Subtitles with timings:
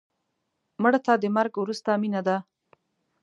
[0.81, 2.37] مړه ته د مرګ وروسته مینه ده